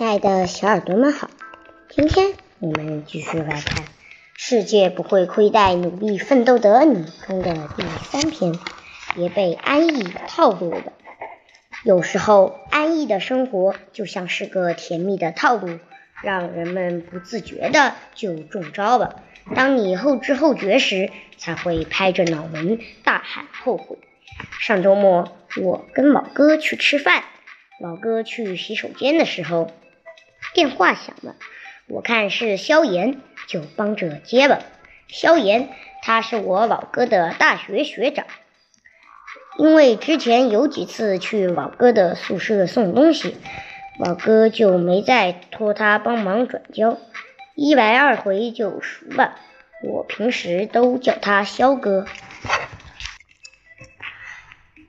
[0.00, 1.28] 亲爱的小耳朵们好，
[1.90, 3.84] 今天我们继续来看
[4.34, 8.54] 《世界不会亏待努力奋斗的你》中的第三篇，
[9.14, 10.94] 别被安逸套路了。
[11.84, 15.78] 有时候，安逸的生活就像是个甜蜜的套路，
[16.22, 19.22] 让人们不自觉的就中招了。
[19.54, 23.98] 当你后知后觉时，才会拍着脑门大喊后悔。
[24.60, 27.22] 上周末，我跟老哥去吃饭，
[27.78, 29.70] 老哥去洗手间的时候。
[30.52, 31.36] 电话响了，
[31.86, 34.64] 我看是萧炎，就帮着接了。
[35.08, 35.68] 萧炎，
[36.02, 38.26] 他是我老哥的大学学长，
[39.58, 43.36] 因为之前有几次去老哥的宿舍送东西，
[43.98, 46.98] 老哥就没再托他帮忙转交，
[47.54, 49.36] 一来二回就熟了。
[49.82, 52.06] 我平时都叫他萧哥。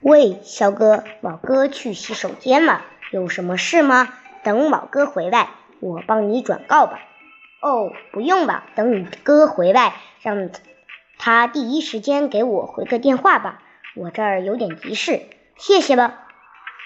[0.00, 4.14] 喂，萧哥，老哥去洗手间了，有什么事吗？
[4.46, 5.48] 等老哥回来，
[5.80, 7.00] 我帮你转告吧。
[7.60, 10.50] 哦，不用了，等你哥回来，让
[11.18, 13.60] 他第一时间给我回个电话吧。
[13.96, 15.22] 我这儿有点急事，
[15.56, 16.20] 谢谢了。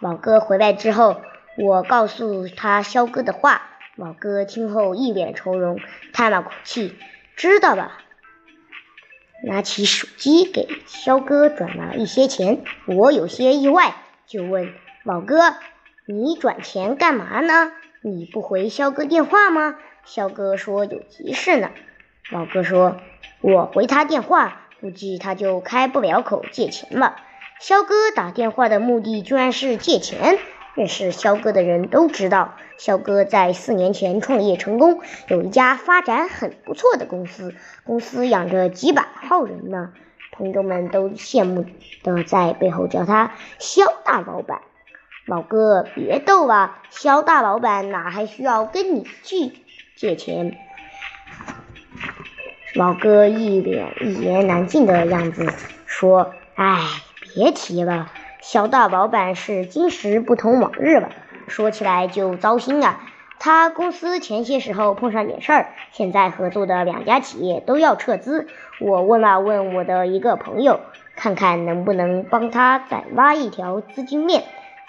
[0.00, 1.22] 老哥回来之后，
[1.56, 3.62] 我告诉他肖哥的话。
[3.94, 5.78] 老哥听后一脸愁容，
[6.12, 6.98] 叹了口气，
[7.36, 7.92] 知道了。
[9.44, 12.64] 拿起手机给肖哥转了一些钱。
[12.86, 13.94] 我有些意外，
[14.26, 15.54] 就问老哥。
[16.06, 17.72] 你转钱干嘛呢？
[18.02, 19.76] 你不回肖哥电话吗？
[20.04, 21.70] 肖哥说有急事呢。
[22.30, 22.98] 老哥说，
[23.40, 27.16] 我回他电话，估计他就开不了口借钱了。
[27.58, 30.38] 肖哥打电话的目的居然是借钱。
[30.74, 39.94] 认识肖哥的人都知道，肖哥在四年前创业成功，有一家发展很不错的公司，公司养着几百号人呢。
[40.32, 41.64] 朋友们都羡慕
[42.02, 44.60] 的在背后叫他肖大老板。
[45.26, 49.52] 老哥，别逗了，肖大老板哪还需要跟你去
[49.96, 50.58] 借钱？
[52.74, 55.50] 老哥一脸一言难尽的样子，
[55.86, 56.78] 说：“哎，
[57.34, 58.10] 别提了，
[58.42, 61.08] 肖大老板是今时不同往日了，
[61.48, 63.00] 说起来就糟心啊。
[63.38, 68.46] 他公司前些时候碰上点事儿，现在合作的两家企业都要撤资。
[68.78, 70.80] 我问了问我的一个朋友，
[71.16, 74.44] 看看能不能帮他再挖一条资金链。”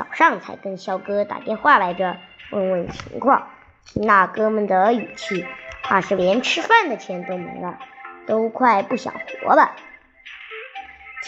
[0.00, 2.16] 早上才跟肖哥打电话来着，
[2.52, 3.48] 问问情况。
[3.84, 5.44] 听那哥们的语气，
[5.82, 7.78] 怕是连吃饭的钱都没了，
[8.26, 9.72] 都快不想活了。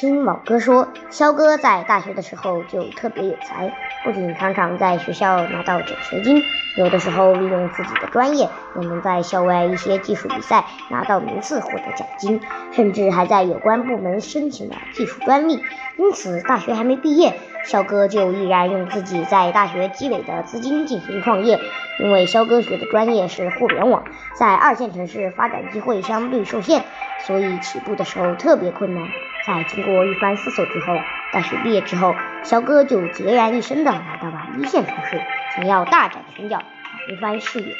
[0.02, 6.42] 听老哥说，肖哥在大学的时候就特别有才，不仅常常在学校拿到奖学金，
[6.76, 12.40] 有的时候利用自己的专业，也能在校外一些技术比赛拿到名次，获得奖金，
[12.72, 15.62] 甚至还在有关部门申请了技术专利。
[15.96, 17.34] 因此，大学还没毕业。
[17.64, 21.60] 肖哥就毅然用自己在大学积累的资金进行创业，
[22.00, 24.02] 因为肖哥学的专业是互联网，
[24.34, 26.82] 在二线城市发展机会相对受限，
[27.20, 29.06] 所以起步的时候特别困难。
[29.46, 30.98] 在经过一番思索之后，
[31.32, 32.14] 大学毕业之后，
[32.44, 35.20] 肖哥就孑然一身的来到了一线城市，
[35.56, 36.66] 想要大展拳脚，闯
[37.10, 37.74] 一番事业。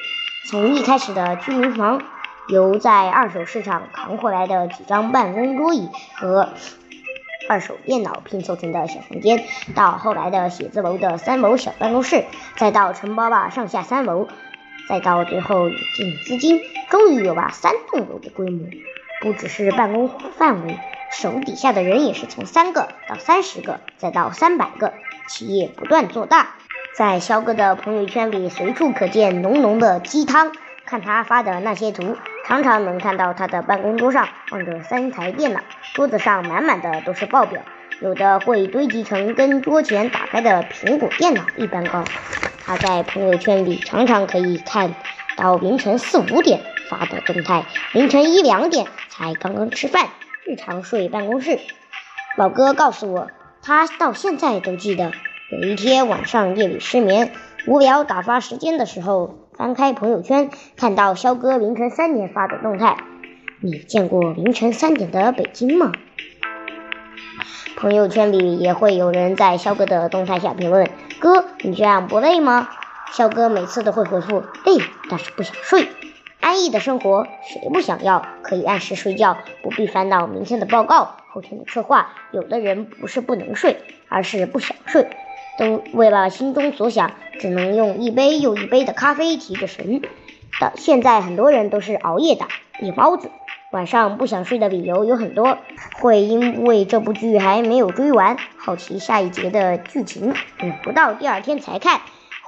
[0.47, 2.03] 从一开始的居民房，
[2.49, 6.49] 由在二手市场扛回来的几张办公桌椅和。
[7.49, 12.25] 二手电脑拼凑成的小房间，到后来的写字楼的三楼小办公室，
[12.57, 14.29] 再到承包了上下三楼，
[14.89, 18.69] 再到最后引进资金，终于有了三栋楼的规模。
[19.21, 20.09] 不只是办公
[20.39, 20.79] 范围，
[21.13, 24.95] 手底下的人也是从三个到三十个，再到三百个，
[25.29, 26.55] 企业不断做大。
[26.97, 30.53] 在肖哥的朋友圈里，随处可见浓浓的鸡汤。
[30.85, 35.61] 看他发的那些图，常常能看到他的办公桌上放着三台电脑，
[35.95, 37.63] 桌子上满满的都是报表，
[38.01, 42.05] 有的会堆积成跟桌前打开的苹果电脑一般高。
[42.67, 44.95] 他在朋友圈里常常可以看
[45.37, 50.09] 到凌晨四五点发的动态，凌晨一两点才刚刚吃饭，
[50.45, 51.59] 日常睡办公室。
[52.37, 53.31] 老哥告诉我，
[53.63, 55.13] 他到现在都记得，
[55.51, 57.33] 有一天晚上夜里失眠，
[57.67, 59.39] 无聊打发时间的时候。
[59.55, 62.97] 翻开朋友圈，看到肖哥凌晨三点发的动态，
[63.61, 65.93] 你见过凌晨三点的北京吗？
[67.77, 70.89] 朋友圈里也会有人在肖哥的动态下评论
[71.21, 72.71] ：“哥，你这样不累吗？”
[73.13, 75.87] 肖哥每次都会回复：“累，但是不想睡。”
[76.43, 78.27] 安逸的生活谁不想要？
[78.43, 82.15] 可以按时睡觉，不必烦恼明天的报告、后天的策划。
[82.33, 83.77] 有的人不是不能睡，
[84.09, 85.09] 而是不想睡。
[85.57, 90.03] 都为了心中所想，只能用一杯又一杯的咖啡提着神。
[90.61, 92.49] 的现在很多人都是熬夜党、
[92.81, 93.31] 夜猫子，
[93.71, 95.59] 晚上不想睡的理由有很多，
[96.01, 102.01] 会因为这部剧还没有追完，好奇下一节的剧情，等不到第二天才看，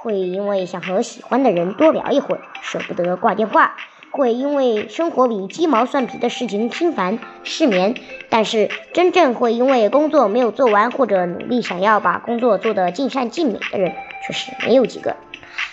[0.05, 3.75] 会因为想和喜欢的人多聊一会儿，舍不得挂电话。
[4.11, 7.95] 会因为生活里鸡毛蒜皮的事情心烦失眠，
[8.29, 13.93] 但是真正会因为工作没有做完或者努力想要把工作做得尽善尽美的人
[14.27, 15.15] 却是没有几个。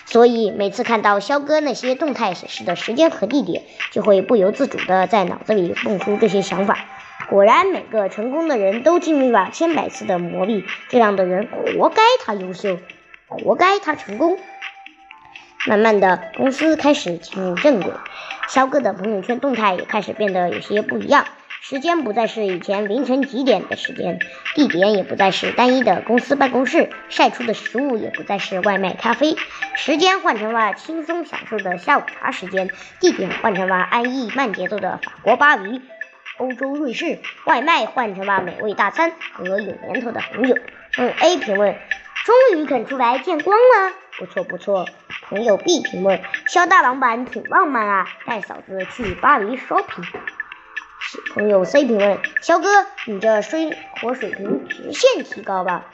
[0.05, 6.79] 所以每次看到肖哥那些动态显示的时间和地点，就会不由自主地在脑子里蹦出这些想法。
[7.29, 11.47] 果然，每个成功的人都经历了千百次的磨砺，这样的人
[11.77, 12.79] 活该他优秀，
[13.37, 14.37] 活该他成功。
[15.65, 17.93] 慢慢的，公司开始进入正轨，
[18.49, 21.25] 肖哥的朋友圈动态也开始变得有些不一样。
[21.61, 24.19] 时间不再是以前凌晨几点的时间，
[24.53, 29.37] 地点也不再是单一的公司办公室，晒出的食物也不再是外卖咖啡，
[29.75, 32.69] 时间换成了轻松享受的下午茶时间，
[32.99, 35.81] 地点换成了安逸慢节奏的法国巴黎、
[36.37, 40.57] 欧洲瑞士，外卖换成了美味大餐和有年头的红酒。
[40.97, 41.77] 嗯，A 评论，
[42.23, 44.87] 终于肯出来见光了，不错不错。
[45.23, 50.05] 朋友 B 评论：肖大老板挺浪漫啊，带嫂子去巴黎 shopping。
[51.33, 55.85] 朋友 C 评论：肖哥，你这生活水平直线提高吧。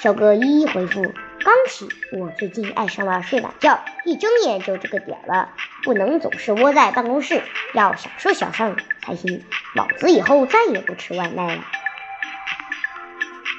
[0.00, 1.88] 肖哥一一回复：刚起，
[2.18, 5.50] 我最近爱上了睡懒觉，一睁眼就这个点了，
[5.82, 7.42] 不能总是窝在办公室，
[7.72, 9.44] 要享受享受才行。
[9.74, 11.64] 老子以后再也不吃外卖了。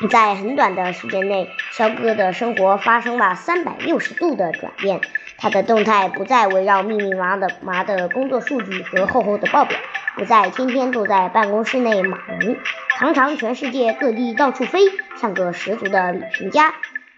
[0.08, 5.02] 在很短的时间内，肖哥的生活发生了三百六十度的转变。
[5.38, 9.78] 他的动态不再围绕密密麻的麻的工作数据和厚厚的报表，
[10.16, 12.56] 不再天天坐在办公室内码农，
[13.00, 14.82] 常常全世界各地到处飞，
[15.20, 16.74] 像个十足的旅行家。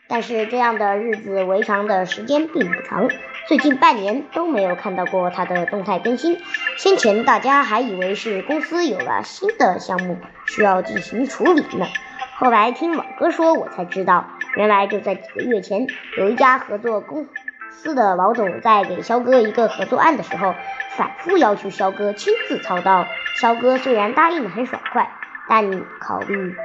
[0.07, 3.09] 但是这样的日子维常的时间并不长，
[3.47, 6.39] 最近半年都没有看到过他的动态更新。
[6.77, 11.87] 先前大家还以为是公司有了新的项目需要进行处理呢。
[12.35, 14.25] 后来听老哥说，我才知道，
[14.55, 15.87] 原来就在几个月前，
[16.17, 17.27] 有一家合作公
[17.69, 20.55] 司的老总在给肖哥一个合作案的时候，
[20.97, 23.05] 反复要求肖哥亲自操刀。
[23.39, 25.11] 肖哥虽然答应的很爽快，
[25.47, 26.55] 但考虑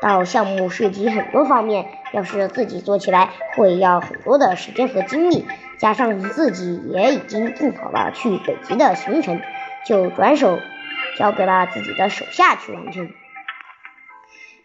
[0.00, 5.46] 到项目涉及很多方面，要是自己做起来会要很多的时间和精力，
[5.78, 9.40] 加上自己也已经定好了去北极的行程，
[9.86, 10.58] 就转手
[11.16, 13.08] 交给了自己的手下去完成。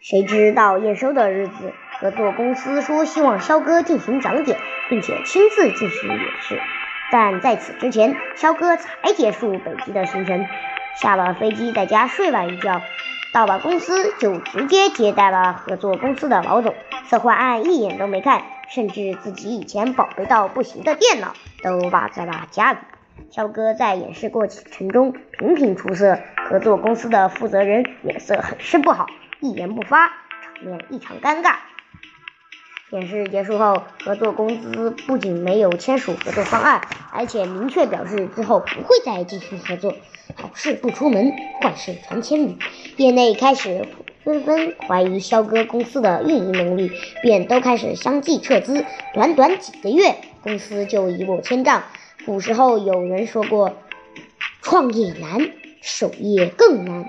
[0.00, 4.56] 谁知道验收的日子，合作公司说希望肖哥进行讲解，
[4.88, 6.60] 并且亲自进行演示。
[7.10, 10.46] 但在此之前，肖哥才结束北极的行程，
[11.00, 12.80] 下了飞机在家睡了一觉，
[13.32, 16.74] 到了公司就直接接待了合作公司的老总。
[17.08, 22.78] 策划案一眼都没看，甚至自己以前宝贝到不行的电脑都落在了家里。
[23.30, 26.18] 肖哥在演示过程中频频出色，
[26.48, 29.06] 合作公司的负责人脸色很是不好。
[29.40, 31.56] 一言不发，场面异常尴尬。
[32.90, 36.80] 演示结束后，合作公司不仅没有签署合作方案，
[37.12, 39.94] 而且明确表示之后不会再进行合作。
[40.34, 42.58] 好事不出门，坏事传千里。
[42.96, 43.86] 业内开始
[44.24, 46.90] 纷纷怀疑肖哥公司的运营能力，
[47.22, 48.84] 便都开始相继撤资。
[49.14, 51.82] 短短几个月，公司就一落千丈。
[52.26, 53.76] 古时候有人说过
[54.62, 55.50] ：“创业难，
[55.82, 57.08] 守业更难。”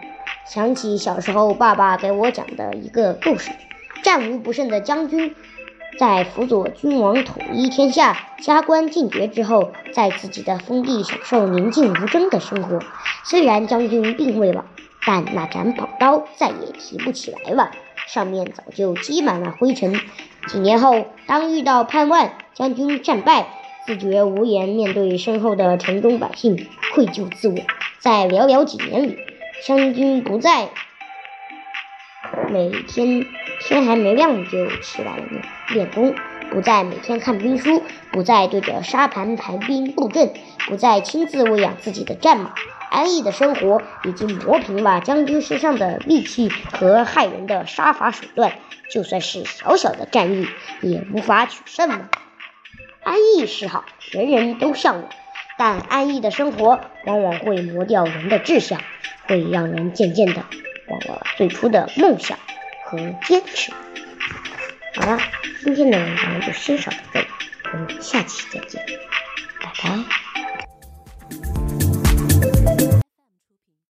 [0.50, 3.51] 想起小时候爸爸给我讲的一个故事：
[4.01, 5.36] 战无不胜的将军，
[6.00, 12.79] 在辅佐君王统一天下、加官进爵之后，在自己的封地享受宁静无争的生活。
[13.24, 14.65] 虽然将军病危了，
[15.06, 17.70] 但那盏宝刀再也提不起来了，
[18.08, 20.00] 上面早就积满了灰尘。
[20.48, 23.50] 几年后，当遇到叛乱，将军战败，
[23.86, 27.56] 自觉无颜面对身后的城中百姓，愧疚自我。
[28.00, 29.18] 在寥寥几年里，
[29.62, 30.70] 将军不再
[32.50, 33.25] 每天
[33.62, 35.18] 天还没亮就起来
[35.70, 36.16] 练功，
[36.50, 40.34] 不再每天看兵书，不再对着沙盘排兵布阵，
[40.68, 42.54] 不再亲自喂养自己的战马。
[42.89, 48.54] 安逸的生活已经磨平了将军身上的戾气和害人的杀伐手段，
[48.89, 50.48] 就算是小小的战役
[50.82, 52.10] 也无法取胜了。
[53.04, 55.10] 安逸是好，人人都向往。
[55.58, 58.80] 但安逸的生活往往会磨掉人的志向，
[59.29, 60.43] 会让人渐渐的
[60.88, 62.38] 忘了最初的梦想
[62.83, 63.71] 和坚持。
[64.95, 65.19] 好了，
[65.63, 67.27] 今天的文章就欣赏到这里，
[67.71, 68.83] 我们下期再见，
[69.62, 70.28] 拜拜。